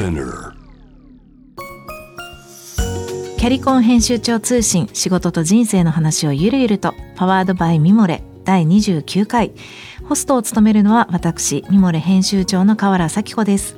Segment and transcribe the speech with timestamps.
[0.00, 0.54] Spinner
[3.36, 9.52] キャリコン編集長通信仕事と人生の話をゆるゆるとパワードバイミモレ第29回。
[10.08, 13.76] ホストを務めるのは私ミモレ編集長の河原咲子です。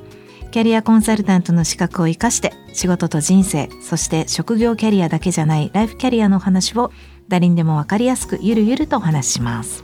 [0.51, 6.93] キャリアコンサルタントの資格を生かして仕事と人生そして職業キャリアだけじゃないライフキャリアのお話を
[7.27, 9.83] 誰にでもわかりやすくゆるゆるとお話しします。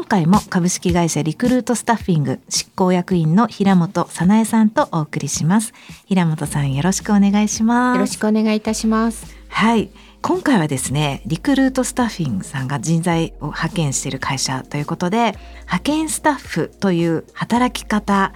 [0.00, 5.74] 今回も株式会社リクルートスタッフィング執行役員の平本早苗さんとお送りします
[6.06, 9.36] 平本さんよろしくお願いしますよろしくお願いいたします。
[9.48, 9.90] はい
[10.22, 18.32] 今回はですねリクルートスタッフィングさんが人材を派遣している会社ということで派遣スタッフという働き方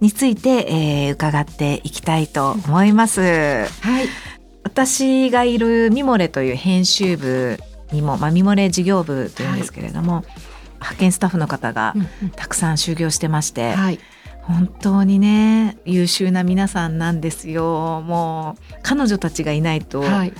[0.00, 3.20] について、えー伺っていきたいと思います。
[3.20, 4.08] はい。
[4.64, 7.56] 私がいるミモレという編集部
[7.92, 10.24] にも、まあ、ミモレ事業部というんですけれども、
[10.84, 11.94] 派遣スタッフの方が
[12.36, 13.98] たくさん就業してまして、はい。
[14.42, 20.34] 本当にね優秀な皆さんなんですよもう彼女たちがいないとはい。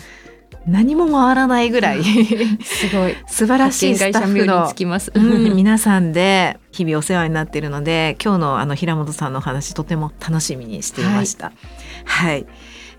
[0.67, 2.03] 何も回らないぐらい
[2.65, 3.17] すごい。
[3.27, 5.13] 素晴らしいスタッフのにつきます。
[5.15, 11.53] うん、皆さんで日々お世話になっているので今日のあの平本さんのお話とても楽しみにしていました。
[12.07, 12.47] はい、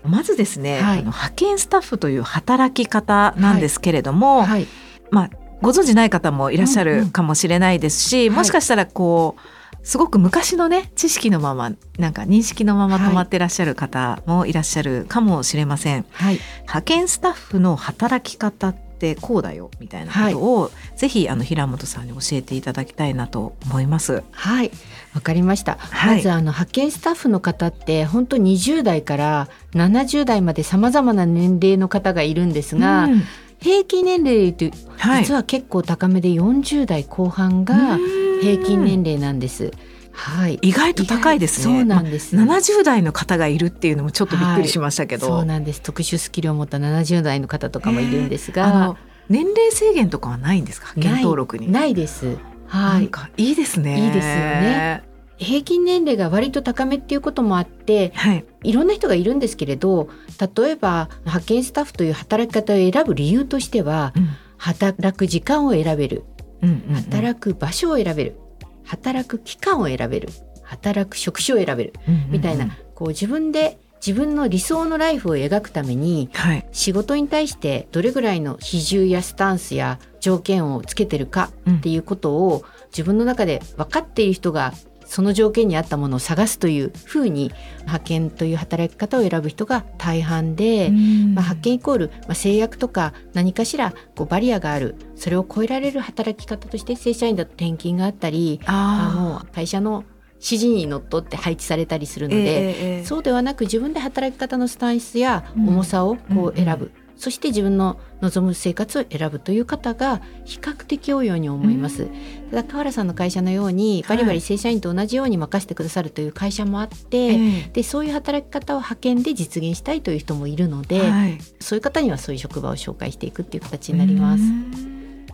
[0.04, 4.68] まずですね、はいあの派遣スタッフという働き方なんですけれども、はい。
[5.10, 5.30] まあ
[5.66, 16.04] ご存じない方もいらっしゃるかもしれないですし、うんうんもしかしたらこうすごく昔のね知識のままなんか認識のまま止まってらっしゃる方もいらっしゃるかもしれません。
[16.12, 16.38] はい。
[16.62, 24.22] 派遣スタッフの働き方ってこうだよみたいなことを、ぜひあの平本さんに教えていただきたいなと思います。
[24.30, 24.70] はい。
[25.14, 25.78] わかりました。
[25.78, 33.22] はいまずあの派遣スタッフの方って本当20代から70代まで様々な年齢の方がいるんですが、うん
[33.66, 37.98] 平均年齢というはい、実は結構高めで40代後半が
[38.40, 39.72] 平均年齢なんです。
[40.12, 40.54] はい。
[40.62, 41.64] 意外と高いですね。
[41.64, 42.36] そうなんです。
[42.36, 45.82] まあ70代の方がいるっていうのもちょっとびっくりしましたけど、そうなんです。
[45.82, 48.96] 特殊スキルを持った70代の方とかもいるんですあがの、
[49.28, 50.92] 年齢制限とかはないんですか？
[50.94, 51.70] 派遣登録に。
[51.70, 52.38] ないです。
[52.72, 53.04] なはい。
[53.06, 54.06] んかいいですね。
[54.06, 55.02] いいですよね。
[55.38, 58.44] 平均年齢が割と高めっていうこともあってはい。
[58.64, 60.08] いろんな人がいるんですけれど
[60.56, 66.24] 例えば派遣スタッフという働き方を選ぶ理由としてはうん働く時間を選べる
[66.62, 68.36] うんうんうん働く場所を選べる
[68.84, 70.28] 働く期間を選べる
[70.62, 76.66] 働く職種を選べるうんうんうんみたいなこう自分で自分の理想のライフを描くためにはい。
[76.72, 84.72] 仕事に対してどれぐらいの比重やスタンスや条件をつけてるかうんっていうことを自分の中で分かっている人が
[85.06, 94.96] その条件に合ったものを探すというふうに派遣という働き方を選ぶ人が大半で、まあ、派遣イコール、まあ、制約とか何かしらこうバリアがある。
[95.16, 103.04] それを超えられる働き方として正社員だと転勤があったりああの会社の指示にのっとって配置されたりするーので、ええええ。
[103.04, 112.08] そうではなく自分で働き方のスタンスやうん重さをこう選ぶ、うそして自分の望む生活を選ぶという方が比較的多いように思います。
[112.50, 117.70] ただ河原さんの会社のようにバリバリ正社員と同じように任せてくださるという会社もあって、ええ。
[117.72, 121.38] でそういう働き方を派遣で実現したいという人もいるので、はい。
[121.60, 124.42] そういう方にはそういう職場を紹介していくっていう形になります。
[124.42, 124.46] う。
[124.46, 125.26] ん。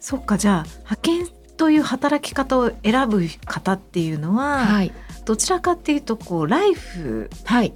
[0.00, 4.92] そっかじゃあ派遣という働き方を選ぶ方っていうのは、はい、
[5.24, 7.74] どちらかっていうとこうライフはい、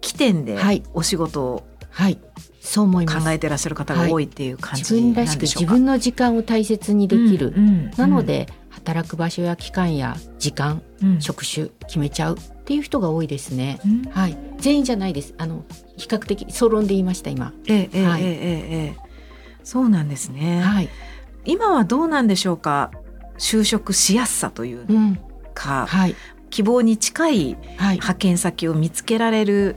[0.00, 0.82] 起点ではい。
[0.94, 1.67] お仕事を
[1.98, 2.18] はい、
[2.60, 3.24] そう思います。
[3.24, 5.72] 考えてらっしゃる方が多いっていう感自じ分らしく自なんでしょうか？
[5.74, 7.52] 分の時間を大切にできる。
[7.56, 13.80] うんうんなので働く場所や期間や時間、うん職種決めちゃうっていう人が多いですね。
[13.84, 15.34] うんはい、全員じゃないです。
[15.36, 15.64] あの
[15.96, 17.52] 比較的総論で言いました今。
[17.66, 18.96] ええええはいええええ
[19.64, 20.88] そうなんですね、はい、
[21.44, 22.92] 今はどうなんでしょうか？
[23.38, 25.18] 就職しやすさといううん、
[25.54, 26.14] か、はい、
[26.50, 27.96] 希望に近いはい。
[27.96, 29.76] 派遣先を見つけられる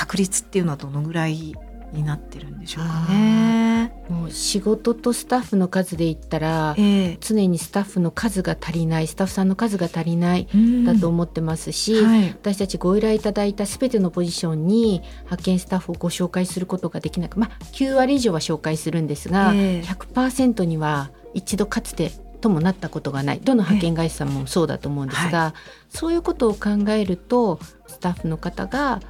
[0.00, 1.54] 確率っていうのはどのぐらい
[1.92, 3.92] になってるんでしょうかね。
[4.08, 7.18] もう仕事とスタッフの数で言ったらええ。
[7.20, 10.84] 常にスタッフの数が足りないスタッフさんの数が足りないうん。
[10.86, 12.28] だと思ってますし、はい。
[12.30, 19.86] 私たちご依頼いただいた全てのポジションに派遣スタッフをご紹介することができなくまあ9割以上は紹介するんですが、ええ。
[19.86, 22.10] 100%には一度かつて
[22.40, 23.40] ともなったことがない。
[23.40, 25.52] どの派遣会社さんもそうだと思うんですが、
[25.90, 29.02] そういうことを考えるとスタッフの方が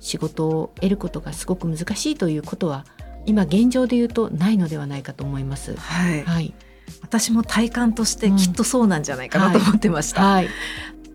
[0.00, 2.84] 仕事を得ることがすごく難しいということは
[3.26, 5.76] 今現状で言うとないのではないかと思います。
[5.76, 6.54] はい、はい、
[7.02, 10.22] 私も体感としてきっとそうなんじゃないかなと思ってました。
[10.22, 10.48] はい、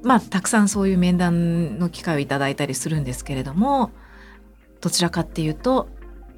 [0.04, 3.92] まあたくさんそういう面談の機会をいただいたりするんですけれども
[4.82, 5.88] どちらかっていうと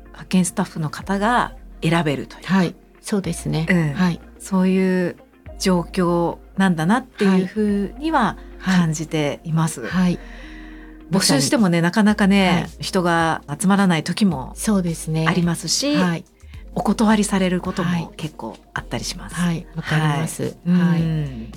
[0.06, 3.68] 派遣スタッフの方が選べるという、はい、そうですね。
[3.70, 3.94] うん。
[3.94, 5.18] はい、そういう
[5.60, 9.82] 状況なんだなっていうふうには感じています。
[9.82, 10.20] はい、はい
[11.12, 15.26] 募集してもねなかなかね、はい、人が集まらない時もそうですね。
[15.28, 16.26] ありますし、はい、
[16.74, 19.36] お断りされることも結構あったりします。
[19.36, 20.58] はいわ、かります。
[20.68, 21.02] はい。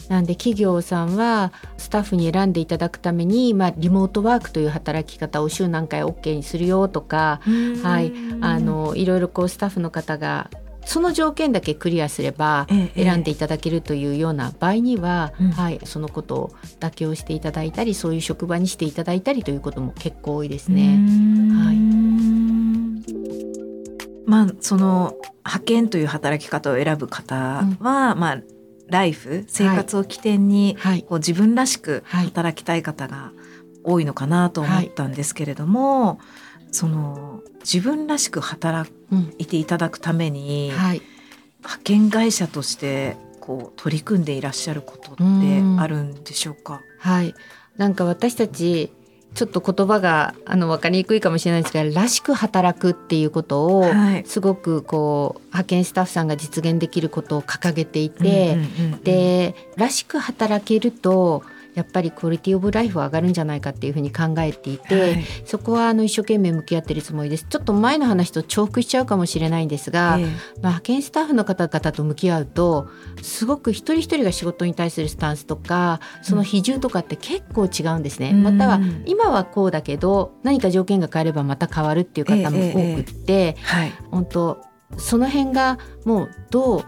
[0.08, 7.40] なんで企業さんはスタッフに選んでいただくためにまあリモートワークという働き方を週何回 OK にするよとか、
[7.82, 8.12] はい。
[8.40, 10.50] あのいろいろこうスタッフの方が
[10.88, 20.98] その条件だけクリアすれば選んでいただけるというような場合には、ええ、はい、そのことを妥協していただいたりそういう職場にしていただいたりということも結構多いですね。
[21.52, 21.76] はい、
[24.26, 25.14] まあその
[25.44, 27.34] 派遣という働き方を選ぶ方
[27.80, 28.42] は、うん、まあ
[28.88, 33.32] ライフ生活を起点に、はい、こう自分らしく働きたい方が
[33.84, 36.18] 多いのかなと思ったんですけれども、はい、
[36.70, 38.90] その自分らしく働
[39.38, 41.02] いていただくために、はい、
[41.58, 45.22] 派遣会社としてこう取り組んでいらっしゃることって
[45.78, 46.80] あるんでしょうか？
[46.98, 47.34] はい、
[47.76, 48.92] なんか私たち
[49.34, 61.42] ちょっと言葉があの分かりにくいかもしれないですがらしく働くっていうことを、はい、すごくこう派遣スタッフさんが実現できることを掲げていて、うんうんうんうん、でらしく働けると
[61.78, 67.46] やっぱりクオリティオブライフは上がるんじゃないかっていうふうに考えていて、はい、そこはあの一生懸命向き合ってるつもりです。
[67.48, 72.88] ちょっと前の話と重複しちゃうかもしれないんですが、えー、まあ、派遣スタッフの方々と向き合うと
[73.22, 84.60] すごく一人一人が仕事に対するスタンスとかその比重とかって結構違うんですね、うん、または今はこうだけど何か条件が変わればまた変わるっていう方も多くって、えーえーはい、本当
[84.96, 86.84] その辺がもうどう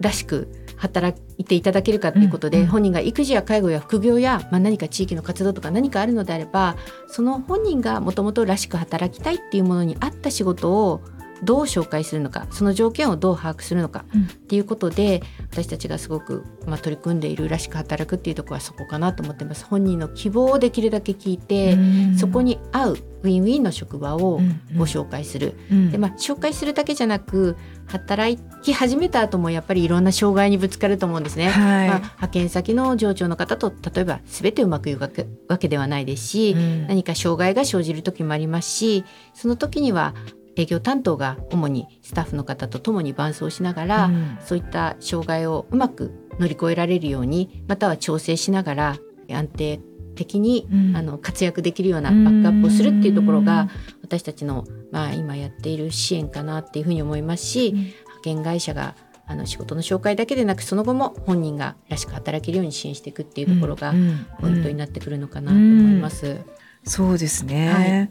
[0.00, 6.76] らしく働いていただけるかということで、うんうん、本人が育児や介護や副業や、まあ、何か地域の活動とか何かあるのであれば
[7.08, 11.02] その本人がもともとらしく働きたいっていうものに合った仕事を
[11.42, 19.64] どう紹介するのかその条件をどう把握するのかっていうことで、うん、私たちがすごく、まあ、取り組んでいるらしく働くっていうところはそこかなと思ってます。
[19.64, 21.76] 本人の希望をできるだけ聞いて、
[22.16, 24.40] そこに合うウィンウィンの職場を
[24.76, 25.78] ご紹介する、うん。
[25.78, 31.48] うん、でまあ、紹介するだけじゃなく働き始めた後もやっぱりいろんな障害にぶつかると思うんですね。
[31.48, 35.00] はい、まあ、派遣先の上長の方と例えば全てうまくいく
[35.48, 40.14] わけではないですし、うん、何か障害が生じる時もありますしその時には
[40.56, 48.96] 営業担当が主にスタッフの方と共に伴走しながら、うん、そういった障害をうまく乗り越えられるようにまたは調整しながら
[49.30, 49.80] 安定
[50.14, 53.68] 的に、うん、あの活躍できるようなバックアップをするっていうところが
[54.02, 58.94] 私たちの、まあ、今やっている支援かなっていうふうに思いますし、うん、派遣会社が
[59.26, 63.94] あの仕事の紹介だけでなくその後も本人がらしく働けるように支援していくっていうところが
[64.40, 66.40] ポイントになってくるのかなと思います。
[66.84, 68.10] そうですね、はい、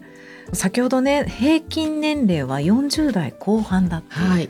[0.52, 4.50] 先ほどね平均年齢は40代後半だって、はい、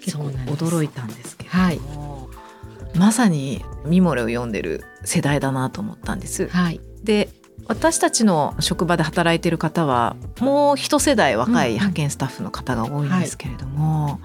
[0.00, 6.48] 結構驚いたんですけれども、はい、まさにミモレを読んでる世代だなと思ったんです。
[6.48, 7.28] はい、で
[7.66, 14.22] 私たちの職場で働いてる方はもう一世代若い派遣スタッフの方が多いんですけれども、う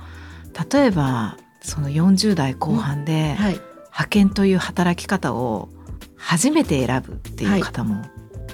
[0.54, 5.70] んはい、例えばその40代後半で派遣という働き方を
[6.18, 8.06] 初めて選ぶっていう方も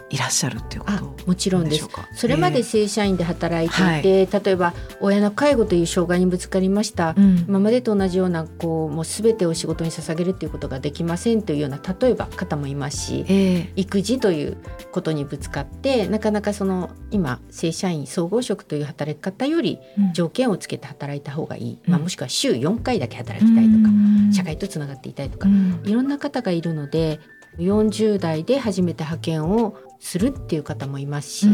[0.10, 1.88] いらっしゃるっていうこともちろんです。
[2.14, 14.58] それまで正社員で働いていて、えー、例えば親の介護という障害にぶつかりました、うん、今までと同じようなこうもう全てを仕事に捧げるっていうことができませんというような例えば方もいますし、えー、育児という
[14.92, 19.80] ことにぶつかってなかなかその今正社員総合職という働き方より
[20.14, 25.48] 条件をつけて働いた方がいい、うん、まあ、もしくは週4回だけ働きたいとか、うん、社会とつながっていたいとか、
[25.84, 27.20] いろんな方がいるので
[27.58, 31.52] 40代で初めて派遣をするっていう方もいますし、は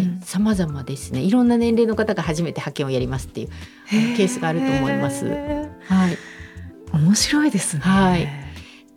[0.00, 3.48] い、様々ですねいろんな年齢の方が初めて派遣をやりますっていう
[4.16, 5.26] ケースがあると思います。
[5.26, 6.18] はい、
[6.92, 7.82] 面白いですね。
[7.82, 8.50] はい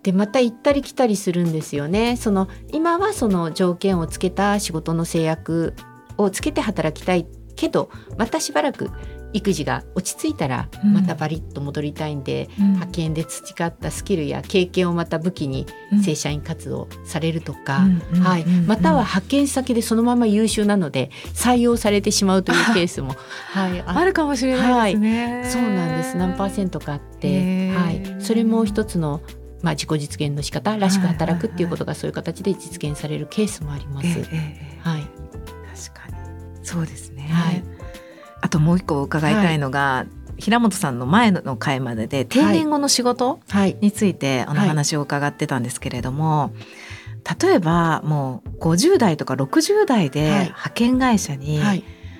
[0.04, 2.18] でまた行ったり来たりするんですよね。
[2.18, 5.76] その今はその条件をつけた仕事の制約
[6.18, 7.26] をつけて働きたい
[7.56, 8.92] けどまたしばらく
[9.34, 15.66] 育児が落ち着いたらまたバリッと戻りたいんで、うん、派遣で培ったスキルや経験をまた武器に
[16.04, 17.88] 正社員活動されるとか、
[18.22, 23.16] はい、または派遣先でそのまま優秀なので採用されてしまうというケースも、
[23.52, 26.18] はい、あるかもしれないですね、はい、そうなんです。
[26.18, 29.22] 何パーセントかあって、はい、それも一つの
[29.62, 34.08] まあ、自己実現の仕方らしく働くっていうことがそういう形で実現されるケースもあります。
[34.08, 34.28] はい、確
[36.02, 36.66] かに。
[36.66, 37.73] そうですね、はい
[38.44, 40.06] あともう一個伺いたいのが、は
[40.38, 43.40] い、平本さんの前の回までで定年後の仕事
[43.80, 46.52] についてお話を伺ってたんですけれども、
[47.42, 51.62] 例えばもう50代とか60代で派遣会社に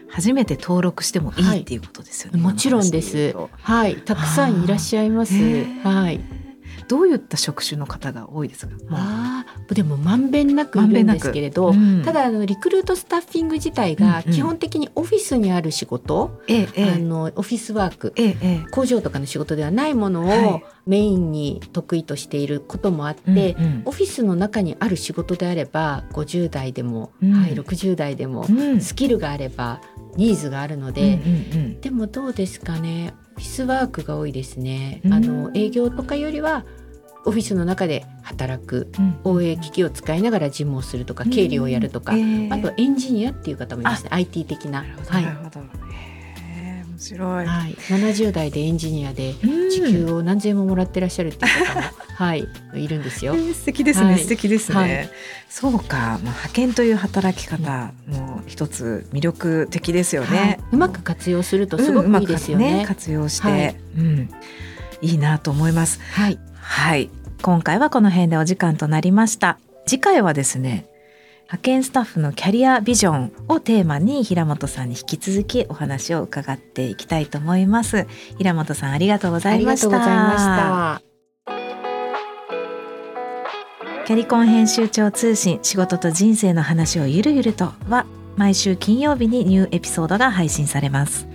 [0.08, 2.40] 初めて登録してもいいっていうことですよね。
[2.40, 3.36] もちろんです。
[3.62, 5.34] はい、たくさんいらっしゃいます。
[5.84, 6.22] はい。
[6.88, 8.74] どういった職種の方が多いですか？
[8.92, 28.46] あでもまんべんなくいるんですけれど、うん、ただあのリクルートスタッフィング自体が基本的にオフィスにある仕事、うんうん、あのオフィスワーク、ええ、工場とかの仕事ではないものをメインに得意としていることもあって、はい、オフィスの中にある仕事であれば50代でも、うん、はい、60代でも、
[28.80, 29.82] スキルがあれば
[30.16, 33.14] ニーズがあるので、うんうんうん、でもどうですかね？
[33.14, 35.02] オフィスワークが多いですね。
[35.06, 36.66] あの営業とかよりは
[37.26, 44.82] オフィスの中で働く、うん、OA 機器を使いながら事務をするとか、経理をやるとか、えー、あとエンジニアっていう方もいますね IT 的な。
[44.82, 46.13] なるほど、はい面
[47.04, 49.34] 白い、はい、70代でエンジニアで
[49.70, 53.34] 時給を何千円ももらってらっしゃるっていう方も、 はい、いるんですよ。
[53.36, 55.10] えー、素敵ですね、はい、素敵ですね、はい、
[55.50, 62.70] そうか、まあ、派遣という働き方も一つ魅力的ですよね、はい、うまく活用するとすごくいいですよね。
[62.70, 64.30] うん、ね活用して、うん、
[65.02, 66.00] いいなと思います。
[66.14, 67.10] はい、はい。
[67.42, 69.58] 今回はこの辺でお時間となりました。
[69.86, 70.86] 次回はですね
[71.44, 78.08] 派遣スタッフのキャリアビジョンをテーマに平本さんに引き続きお話を伺っていきたいと思います。
[78.38, 81.02] 平本さんありがとうございました。
[84.06, 91.28] キャリコン編集長通信仕事と人生の話をゆるゆるとは毎週金曜日にニューエピソードが配信されます。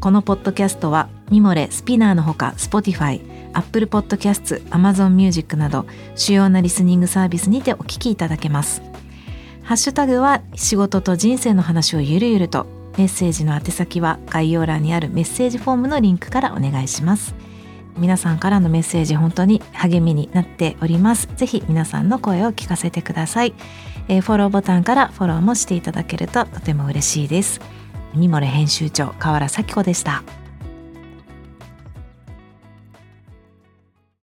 [0.00, 3.20] このポッドキャストはミモレスピナーのほか Spotify
[3.52, 8.82] Apple Podcasts、Amazon Music など主要なリスニングサービスにてお聞きいただけます。
[9.66, 17.34] ハッシュタグは仕事と人生の話をゆるゆるとメッセージの宛先は概要欄にあるメッセージフォームのリンクからお願いします。
[17.98, 21.28] 皆さんからのメッセージ本当に励みになっております。
[21.34, 23.54] ぜひ皆さんの声を聞かせてください。
[24.06, 27.60] えー、フォローボタンからフォローもしていただけるととても嬉しいです。
[28.14, 30.22] ミモレ編集長河原咲子でした。